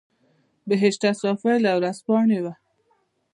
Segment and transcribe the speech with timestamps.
[0.69, 2.53] بهشته صافۍ له ورځپاڼې وه.